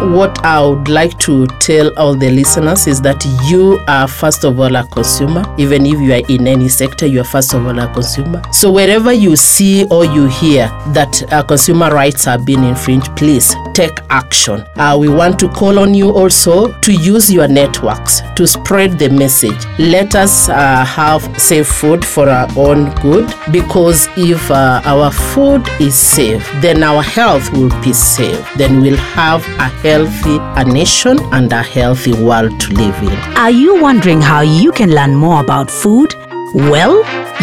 [0.00, 4.58] what I would like to tell all the listeners is that you are first of
[4.58, 5.44] all a consumer.
[5.58, 8.42] Even if you are in any sector, you are first of all a consumer.
[8.52, 13.54] So wherever you see or you hear that uh, consumer rights are being infringed, please
[13.74, 14.64] take action.
[14.76, 19.10] Uh, we want to call on you also to use your networks to spread the
[19.10, 19.64] message.
[19.78, 25.66] Let us uh, have safe food for our own good because if uh, our food
[25.80, 28.46] is safe, then our health will be safe.
[28.56, 33.18] Then we'll have a healthy a nation and a healthy world to live in.
[33.36, 36.14] Are you wondering how you can learn more about food?
[36.54, 36.94] Well,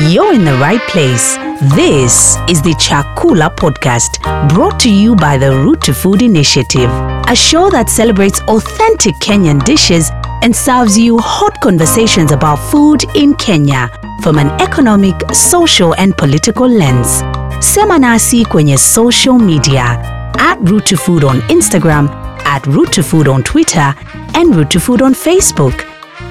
[0.10, 1.36] you're in the right place.
[1.76, 4.12] This is the Chakula podcast
[4.54, 6.90] brought to you by the Route to Food Initiative,
[7.28, 10.10] a show that celebrates authentic Kenyan dishes
[10.42, 13.90] and serves you hot conversations about food in Kenya
[14.24, 17.24] from an economic, social, and political lens.
[17.60, 20.00] Sema nasi kwenye social media
[20.40, 22.08] at Route to Food on Instagram,
[22.48, 23.94] at Route to Food on Twitter,
[24.34, 25.86] and Route to Food on Facebook.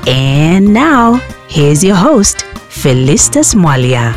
[0.09, 2.39] And now, here's your host,
[2.71, 4.15] Felistas Mwalia.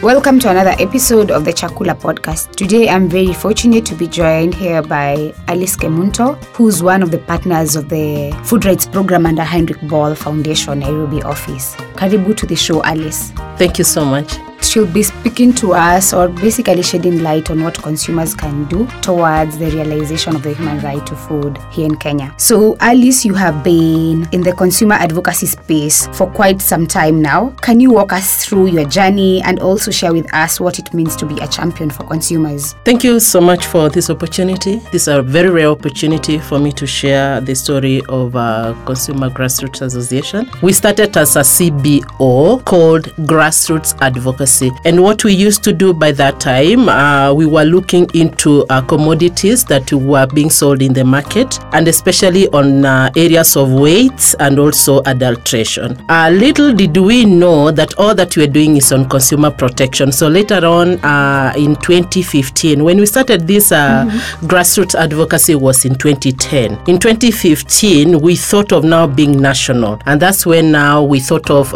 [0.00, 2.54] Welcome to another episode of the Chakula podcast.
[2.54, 7.18] Today I'm very fortunate to be joined here by Alice Kemunto, who's one of the
[7.18, 11.74] partners of the Food Rights Program under Heinrich Böll Foundation Nairobi office.
[11.96, 13.32] Karibu to the show, Alice.
[13.56, 14.38] Thank you so much.
[14.60, 19.56] She'll be speaking to us or basically shedding light on what consumers can do towards
[19.58, 22.34] the realization of the human right to food here in Kenya.
[22.36, 27.50] So, Alice, you have been in the consumer advocacy space for quite some time now.
[27.62, 31.14] Can you walk us through your journey and also share with us what it means
[31.16, 32.74] to be a champion for consumers?
[32.84, 34.76] Thank you so much for this opportunity.
[34.92, 39.30] This is a very rare opportunity for me to share the story of a Consumer
[39.30, 40.50] Grassroots Association.
[40.62, 44.47] We started as a CBO called Grassroots Advocacy.
[44.84, 48.80] And what we used to do by that time, uh, we were looking into uh,
[48.82, 54.34] commodities that were being sold in the market, and especially on uh, areas of weight
[54.40, 55.96] and also adulteration.
[56.08, 60.10] Uh, little did we know that all that we were doing is on consumer protection.
[60.12, 64.46] So later on uh, in 2015, when we started this uh, mm-hmm.
[64.46, 66.72] grassroots advocacy was in 2010.
[66.88, 71.72] In 2015, we thought of now being national, and that's when now we thought of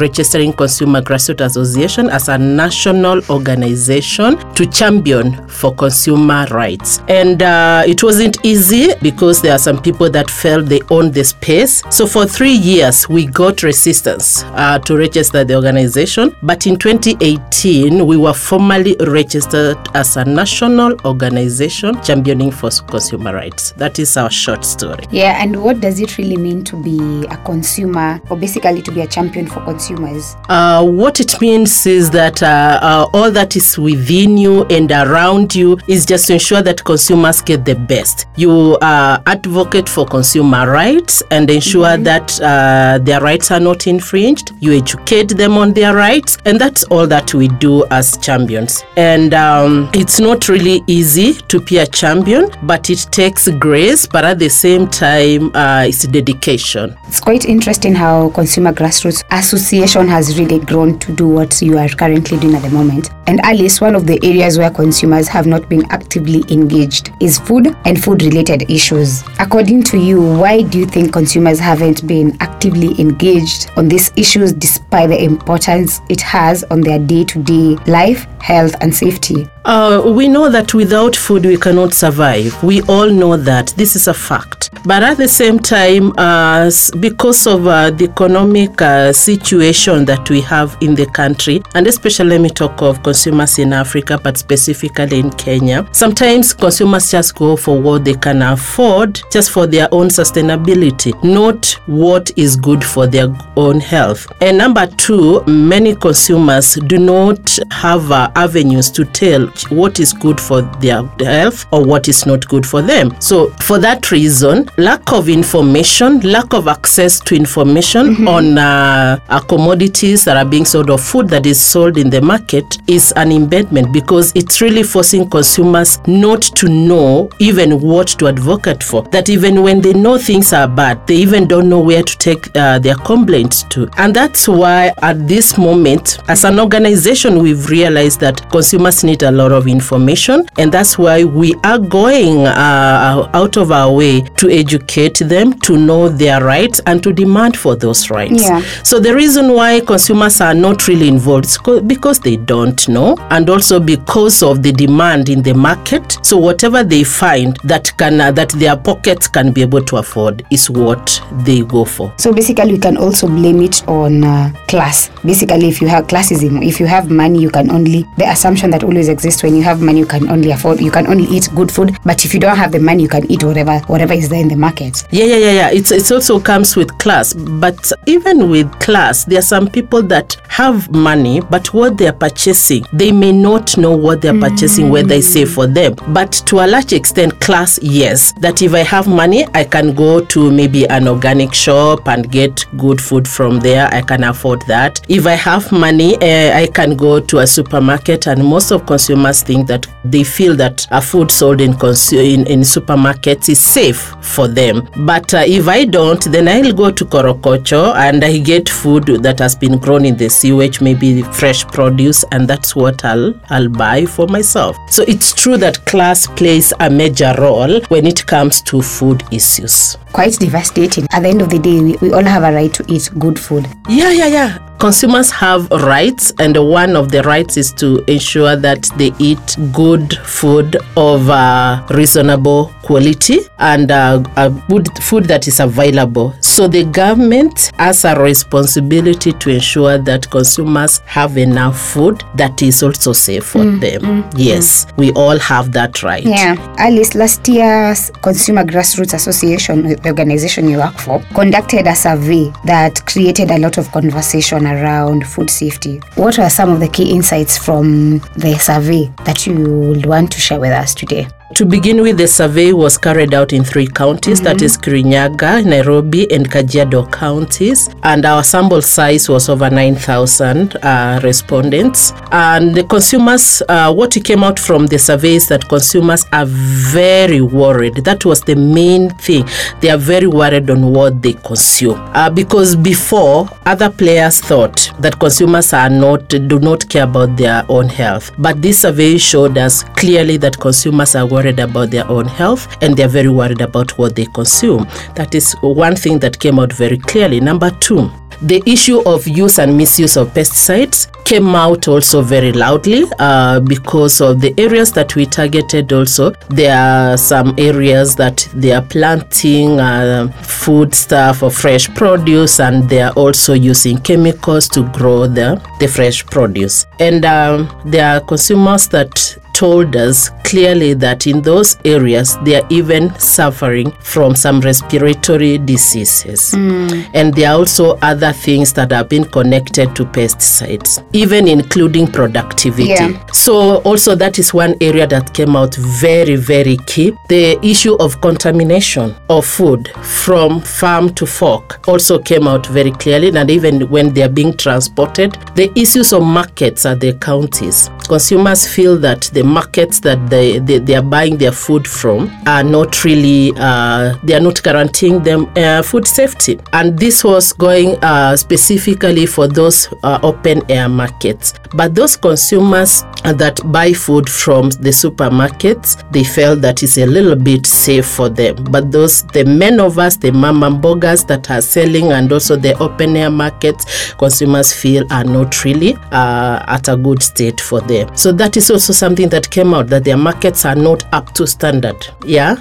[0.00, 7.00] registering Consumer Grassroots Association as a national organization to champion for consumer rights.
[7.08, 11.24] And uh, it wasn't easy because there are some people that felt they owned the
[11.24, 11.82] space.
[11.90, 16.34] So for three years, we got resistance uh, to register the organization.
[16.42, 23.72] But in 2018, we were formally registered as a national organization championing for consumer rights.
[23.72, 25.04] That is our short story.
[25.10, 29.02] Yeah, and what does it really mean to be a consumer or basically to be
[29.02, 30.34] a champion for consumers?
[30.48, 35.54] Uh, what it means is that uh, uh, all that is within you and around
[35.54, 38.26] you is just to ensure that consumers get the best.
[38.36, 42.02] You uh, advocate for consumer rights and ensure mm-hmm.
[42.04, 44.52] that uh, their rights are not infringed.
[44.60, 48.84] You educate them on their rights, and that's all that we do as champions.
[48.96, 54.24] And um, it's not really easy to be a champion, but it takes grace, but
[54.24, 56.96] at the same time, uh, it's dedication.
[57.08, 61.88] It's quite interesting how Consumer Grassroots Association has really grown to do what you are
[61.96, 63.10] currently doing at the moment.
[63.26, 67.76] And Alice, one of the areas where consumers have not been actively engaged is food
[67.84, 69.24] and food related issues.
[69.40, 74.52] According to you, why do you think consumers haven't been actively engaged on these issues
[74.52, 79.48] despite the importance it has on their day to day life, health, and safety?
[79.66, 82.62] Uh, we know that without food we cannot survive.
[82.62, 83.74] We all know that.
[83.76, 84.70] This is a fact.
[84.84, 90.40] But at the same time, uh, because of uh, the economic uh, situation that we
[90.42, 95.18] have in the country, and especially let me talk of consumers in Africa, but specifically
[95.18, 100.06] in Kenya, sometimes consumers just go for what they can afford just for their own
[100.06, 104.30] sustainability, not what is good for their own health.
[104.40, 110.40] And number two, many consumers do not have uh, avenues to tell what is good
[110.40, 113.14] for their health or what is not good for them.
[113.20, 118.28] So, for that reason, lack of information, lack of access to information mm-hmm.
[118.28, 122.20] on uh, uh, commodities that are being sold or food that is sold in the
[122.20, 128.28] market is an impediment because it's really forcing consumers not to know even what to
[128.28, 129.02] advocate for.
[129.04, 132.54] That even when they know things are bad, they even don't know where to take
[132.56, 133.88] uh, their complaints to.
[133.96, 139.30] And that's why at this moment, as an organization, we've realized that consumers need a
[139.30, 144.20] lot lot of information, and that's why we are going uh, out of our way
[144.36, 148.42] to educate them to know their rights and to demand for those rights.
[148.42, 148.60] Yeah.
[148.82, 153.48] So the reason why consumers are not really involved is because they don't know, and
[153.48, 156.18] also because of the demand in the market.
[156.22, 160.44] So whatever they find that can uh, that their pockets can be able to afford
[160.50, 162.12] is what they go for.
[162.18, 165.10] So basically, we can also blame it on uh, class.
[165.24, 168.82] Basically, if you have classism, if you have money, you can only the assumption that
[168.84, 171.70] always exists when you have money, you can only afford, you can only eat good
[171.70, 171.96] food.
[172.04, 174.48] But if you don't have the money, you can eat whatever whatever is there in
[174.48, 175.04] the market.
[175.10, 175.70] Yeah, yeah, yeah, yeah.
[175.70, 180.36] It's it also comes with class, but even with class, there are some people that
[180.48, 184.88] have money, but what they are purchasing, they may not know what they are purchasing,
[184.90, 185.94] whether it's safe for them.
[186.08, 188.32] But to a large extent, class, yes.
[188.40, 192.64] That if I have money, I can go to maybe an organic shop and get
[192.76, 193.88] good food from there.
[193.92, 195.00] I can afford that.
[195.08, 199.15] If I have money, uh, I can go to a supermarket, and most of consumers
[199.24, 204.14] think that they feel that a food sold in consu- in, in supermarkets is safe
[204.20, 204.88] for them.
[205.06, 209.38] But uh, if I don't, then I'll go to Korogocho and I get food that
[209.38, 214.04] has been grown in the sewage, maybe fresh produce, and that's what I'll I'll buy
[214.06, 214.76] for myself.
[214.90, 219.96] So it's true that class plays a major role when it comes to food issues.
[220.12, 221.06] Quite devastating.
[221.12, 223.38] At the end of the day, we, we all have a right to eat good
[223.38, 223.66] food.
[223.88, 224.75] Yeah, yeah, yeah.
[224.78, 230.14] Consumers have rights, and one of the rights is to ensure that they eat good
[230.18, 236.34] food of uh, reasonable quality and uh, a good food that is available.
[236.40, 242.82] So the government has a responsibility to ensure that consumers have enough food that is
[242.82, 244.28] also safe for them.
[244.36, 246.22] yes, we all have that right.
[246.22, 246.56] Yeah.
[246.78, 253.04] Alice, last year's Consumer Grassroots Association, the organization you work for, conducted a survey that
[253.06, 256.00] created a lot of conversation around food safety.
[256.16, 260.40] What are some of the key insights from the survey that you would want to
[260.40, 261.28] share with us today?
[261.54, 266.30] To begin with, the survey was carried out in three counties that is Kirinyaga, Nairobi,
[266.32, 267.88] and Kajiado counties.
[268.02, 272.12] And our sample size was over 9,000 uh, respondents.
[272.32, 277.40] And the consumers, uh, what came out from the survey is that consumers are very
[277.40, 278.04] worried.
[278.04, 279.48] That was the main thing.
[279.80, 282.00] They are very worried on what they consume.
[282.12, 287.64] Uh, because before, other players thought that consumers are not, do not care about their
[287.68, 288.32] own health.
[288.36, 292.96] But this survey showed us clearly that consumers are worried about their own health and
[292.96, 294.86] they're very worried about what they consume.
[295.14, 297.40] That is one thing that came out very clearly.
[297.40, 298.10] Number two,
[298.42, 304.20] the issue of use and misuse of pesticides came out also very loudly uh, because
[304.20, 309.80] of the areas that we targeted also there are some areas that they are planting
[309.80, 315.60] uh, food stuff or fresh produce and they are also using chemicals to grow the,
[315.80, 321.76] the fresh produce and um, there are consumers that told us clearly that in those
[321.84, 326.52] areas they are even suffering from some respiratory diseases.
[326.52, 327.02] Hmm.
[327.12, 332.90] And there are also other things that have been connected to pesticides, even including productivity.
[332.90, 333.26] Yeah.
[333.32, 337.12] So, also, that is one area that came out very, very key.
[337.28, 343.36] The issue of contamination of food from farm to fork also came out very clearly,
[343.36, 347.90] and even when they are being transported, the issues of markets at the counties.
[348.08, 352.62] Consumers feel that the markets that they, they, they are buying their food from are
[352.62, 356.58] not really, uh, they are not guaranteeing them uh, food safety.
[356.72, 361.54] And this was going uh, specifically for those uh, open air markets.
[361.74, 367.36] But those consumers that buy food from the supermarkets, they felt that it's a little
[367.36, 368.56] bit safe for them.
[368.70, 372.78] But those, the men of us, the mama mbogas that are selling and also the
[372.78, 378.14] open air markets, consumers feel are not really uh, at a good state for them.
[378.16, 381.46] So that is also something that came out that their markets are not up to
[381.46, 381.96] standard.
[382.24, 382.56] Yeah.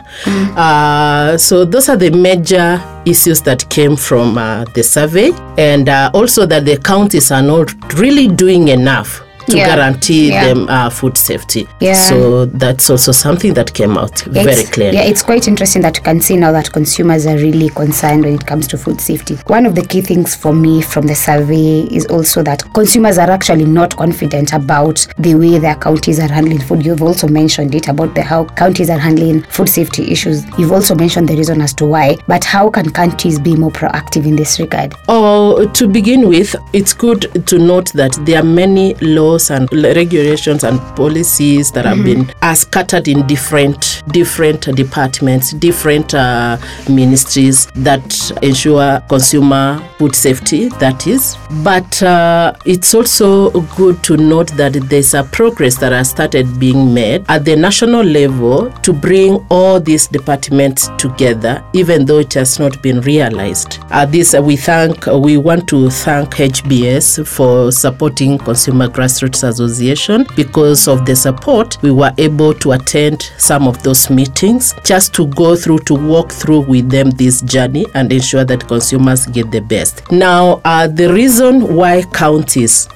[0.56, 2.70] Uh, so those are the major
[3.06, 7.68] issues that came from uh, the survey, and uh, also that the counties are not
[7.96, 9.76] really doing enough to Yeah.
[9.76, 10.46] guarantee Yeah.
[10.46, 11.68] them uh, food safety.
[11.80, 11.94] Yeah.
[11.94, 14.98] So that's also something that came out very clearly.
[14.98, 18.36] Yeah, it's quite interesting that you can see now that consumers are really concerned when
[18.36, 19.38] it comes to food safety.
[19.48, 23.30] One of the key things for me from the survey is also that consumers are
[23.30, 26.86] actually not confident about the way their counties are handling food.
[26.86, 30.44] You've also mentioned it about the how counties are handling food safety issues.
[30.58, 34.26] You've also mentioned the reason as to why, but how can countries be more proactive
[34.26, 34.94] in this regard?
[35.08, 39.72] Oh, to begin with, it's good to note that there are many laws laws and
[39.74, 46.58] regulations and policies that have been are scattered in different different departments, different uh,
[46.90, 50.70] ministries that ensure consumer food safety.
[50.80, 56.10] That is, but uh, it's also good to note that there's a progress that has
[56.10, 62.20] started being made at the national level to bring all these departments together, even though
[62.20, 63.80] it has not been realized.
[63.92, 70.88] Uh, this we thank we want to thank HBS for supporting Consumer Grassroots Association because
[70.88, 75.56] of the support we were able to attend some of those meetings just to go
[75.56, 80.04] through to walk through with them this journey and ensure that consumers get the best.
[80.12, 82.88] Now, uh, the reason why counties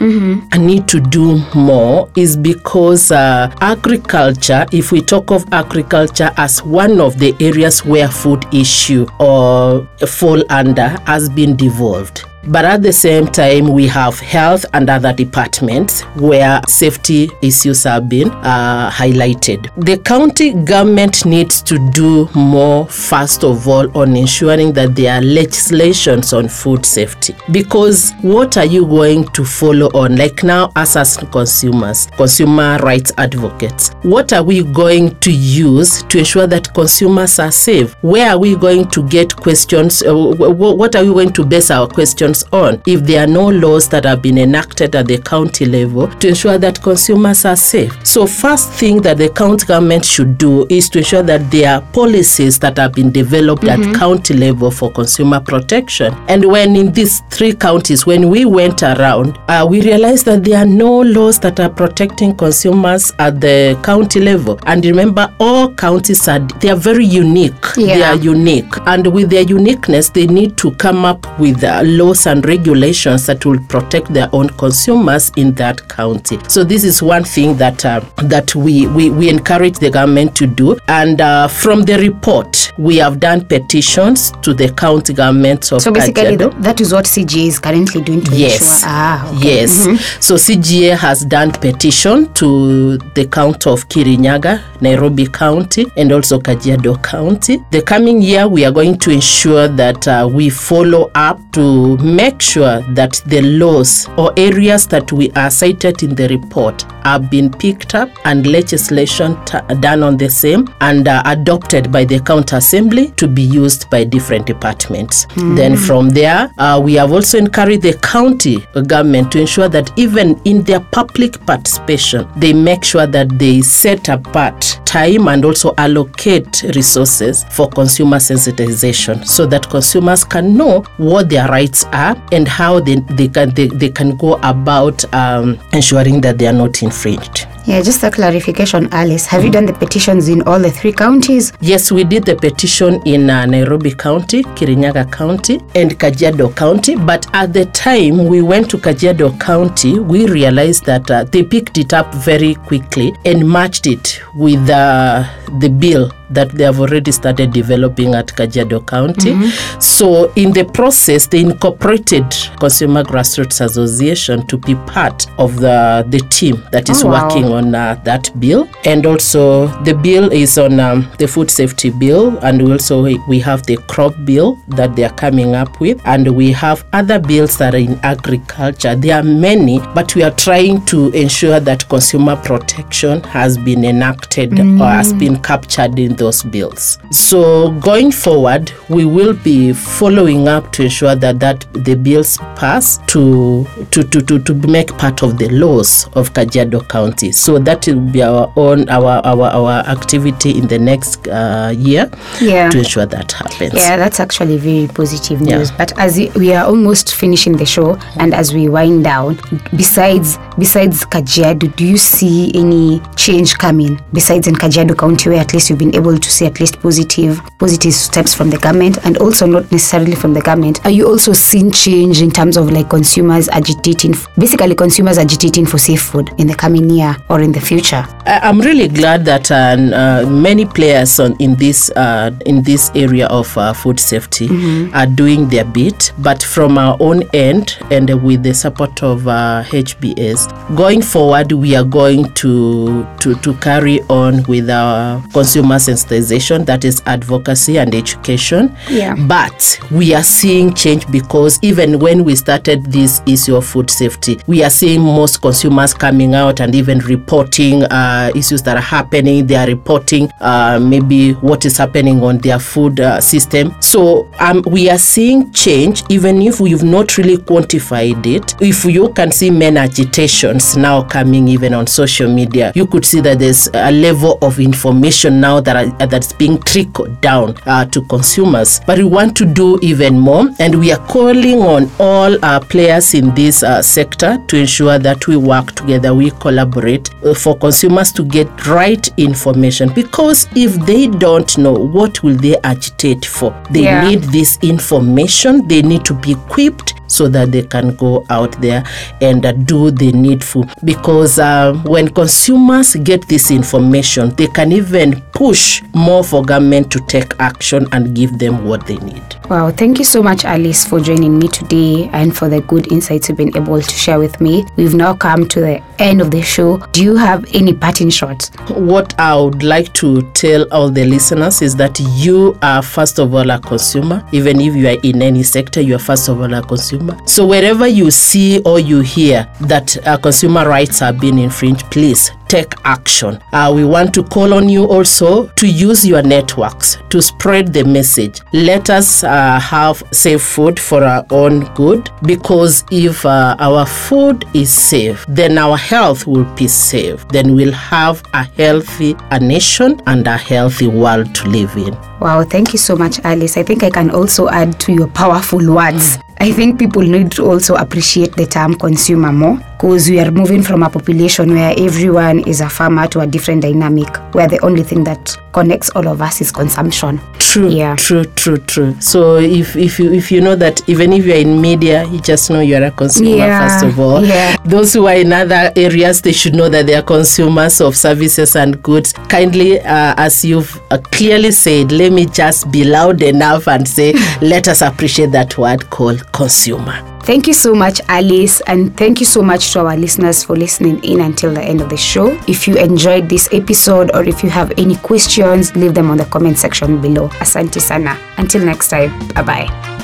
[0.57, 6.99] need to do more is because uh, agriculture, if we talk of agriculture as one
[6.99, 12.23] of the areas where food issue or fall under, has been devolved.
[12.47, 18.07] But at the same time, we have health and other departments where safety issues have
[18.07, 19.69] been uh, highlighted.
[19.85, 25.21] The county government needs to do more, first of all, on ensuring that there are
[25.21, 27.35] legislations on food safety.
[27.51, 30.15] Because what are you going to follow on?
[30.15, 36.19] Like now, us as consumers, consumer rights advocates, what are we going to use to
[36.19, 37.95] ensure that consumers are safe?
[38.01, 40.01] Where are we going to get questions?
[40.01, 43.27] Uh, wh- wh- what are we going to base our questions on if there are
[43.27, 47.55] no laws that have been enacted at the county level to ensure that consumers are
[47.55, 47.93] safe?
[48.05, 51.81] So, first thing that the county government should do is to ensure that there are
[51.93, 56.13] policies that have been developed at county level for consumer protection.
[56.27, 60.59] And when in these three counties, when we went around, uh, we realized that there
[60.59, 64.59] are no laws that are protecting consumers at the county level.
[64.65, 67.53] And remember, all counties are they are very unique.
[67.77, 67.95] Yeah.
[67.95, 72.18] They are unique, and with their uniqueness, they need to come up with uh, laws
[72.27, 76.39] and regulations that will protect their own consumers in that county.
[76.47, 80.47] So this is one thing that uh, that we, we we encourage the government to
[80.47, 80.77] do.
[80.87, 85.91] And uh, from the report, we have done petitions to the county governments of So
[85.91, 88.61] basically, th- that is what CGA is currently doing to Yes.
[88.83, 88.89] ensure.
[88.91, 89.55] Ah, okay.
[89.61, 89.71] Yes.
[90.19, 97.01] So CGA has done petition to the county of Kirinyaga, Nairobi County, and also Kajiado
[97.03, 97.57] County.
[97.71, 102.41] The coming year, we are going to ensure that uh, we follow up to make
[102.41, 107.49] sure that the laws or areas that we are cited in the report have been
[107.51, 112.55] picked up and legislation t- done on the same and uh, adopted by the county
[112.55, 115.25] assembly to be used by different departments.
[115.35, 120.39] Then from there, uh, we have also encouraged the county government to ensure that even
[120.45, 126.63] in their public participation, they make sure that they set apart time and also allocate
[126.75, 131.98] resources for consumer sensitization so that consumers can know what their rights are
[132.31, 136.53] and how they, they, can, they, they can go about um, ensuring that they are
[136.53, 137.47] not infringed.
[137.69, 139.27] Yeah, just a clarification, Alice.
[139.27, 141.53] Have you done the petitions in all the three counties?
[141.61, 146.95] Yes, we did the petition in uh, Nairobi County, Kirinyaga County, and Kajiado County.
[146.95, 151.77] But at the time we went to Kajiado County, we realized that uh, they picked
[151.77, 155.23] it up very quickly and matched it with uh,
[155.59, 159.49] the bill that they have already started developing at Kajiado County.
[159.79, 162.25] So, in the process, they incorporated
[162.59, 167.27] Consumer Grassroots Association to be part of the, the team that is Oh, wow.
[167.27, 168.67] working on uh, that bill.
[168.85, 173.63] And also, the bill is on um, the food safety bill, and also we have
[173.65, 177.75] the crop bill that they are coming up with, and we have other bills that
[177.75, 178.95] are in agriculture.
[178.95, 184.59] There are many, but we are trying to ensure that consumer protection has been enacted
[184.59, 186.97] or has been captured in those bills.
[187.11, 192.97] So going forward, we will be following up to ensure that that the bills pass
[193.07, 197.31] to to to to, to make part of the laws of Kajiado County.
[197.39, 202.11] So that will be our own our our, our activity in the next uh, year
[202.41, 202.69] Yeah.
[202.69, 203.73] to ensure that happens.
[203.75, 205.57] Yeah, that's actually very positive Yeah.
[205.59, 205.71] news.
[205.71, 209.39] But as we are almost finishing the show, and as we wind down,
[209.77, 213.97] besides besides Kajiado, do you see any change coming?
[214.11, 217.39] Besides in Kajiado County, where at least you've been able to see at least positive
[217.57, 220.83] positive steps from the government, and also not necessarily from the government.
[220.85, 225.77] Are you also seeing change in terms of like consumers agitating, basically consumers agitating for
[225.77, 227.15] safe food in the coming year?
[227.29, 228.05] Or in the future?
[228.25, 233.27] I'm really glad that uh, uh, many players on, in this uh, in this area
[233.27, 234.47] of uh, food safety
[234.93, 236.11] are doing their bit.
[236.19, 241.75] But from our own end and with the support of uh, HBS, going forward, we
[241.75, 247.93] are going to, to to carry on with our consumer sensitization, that is advocacy and
[247.93, 248.75] education.
[248.89, 249.15] Yeah.
[249.27, 254.39] But we are seeing change because even when we started this issue of food safety,
[254.47, 259.45] we are seeing most consumers coming out and even reporting uh, issues that are happening.
[259.45, 263.75] They are reporting uh, maybe what is happening on their food uh, system.
[263.81, 268.55] So um, we are seeing change, even if we've not really quantified it.
[268.61, 273.21] If you can see men agitations now coming even on social media, you could see
[273.21, 278.01] that there's a level of information now that are, that's being trickled down uh, to
[278.03, 278.79] consumers.
[278.87, 283.13] But we want to do even more, and we are calling on all our players
[283.13, 287.57] in this uh, sector to ensure that we work together, we collaborate uh, Uh, for
[287.57, 289.91] consumers to get right information.
[289.93, 293.53] Because if they don't know, what will they agitate for?
[293.71, 294.07] They Yeah.
[294.07, 295.67] need this information.
[295.67, 298.83] They need to be equipped so that they can go out there
[299.21, 300.65] and uh, do the needful.
[300.83, 306.99] Because uh, when consumers get this information, they can even push more for government to
[307.07, 309.23] take action and give them what they need.
[309.49, 313.29] Wow, thank you so much, Alice, for joining me today and for the good insights
[313.29, 314.63] you've been able to share with me.
[314.77, 316.77] We've now come to the end of the show.
[316.91, 318.51] Do you have any parting shots?
[318.69, 323.33] What I would like to tell all the listeners is that you are first of
[323.33, 324.23] all a consumer.
[324.31, 326.98] Even if you are in any sector, you are first of all a consumer.
[327.25, 332.31] So wherever you see or you hear that uh, consumer rights are being infringed, please
[332.47, 333.39] take action.
[333.53, 337.83] Uh, we want to call on you also to use your networks to spread the
[337.83, 338.41] message.
[338.53, 344.45] Let us uh, have safe food for our own good because if uh, our food
[344.55, 347.27] is safe, then our health will be safe.
[347.27, 351.93] Then we'll have a healthy a nation and a healthy world to live in.
[352.19, 353.57] Wow, thank you so much, Alice.
[353.57, 356.17] I think I can also add to your powerful words.
[356.41, 360.61] I think people need to also appreciate the term consumer more because we are moving
[360.61, 364.83] from a population where everyone is a farmer to a different dynamic where the only
[364.83, 367.17] thing that connects all of us is consumption.
[367.39, 367.95] True, Yeah.
[367.95, 368.95] true, true, true.
[368.99, 372.49] So if if you if you know that even if you're in media, you just
[372.49, 374.23] know you're a consumer Yeah, first of all.
[374.25, 374.57] yeah.
[374.65, 378.57] Those who are in other areas, they should know that they are consumers of services
[378.57, 379.13] and goods.
[379.29, 384.13] Kindly, uh, as you've uh, clearly said, let me just be loud enough and say,
[384.41, 387.01] let us appreciate that word called consumer.
[387.29, 390.97] Thank you so much, Alice, and thank you so much to our listeners for listening
[391.03, 392.31] in until the end of the show.
[392.47, 396.25] If you enjoyed this episode or if you have any questions, leave them on the
[396.25, 397.29] comment section below.
[397.37, 398.17] Asante sana.
[398.39, 399.98] Until next time, bye bye.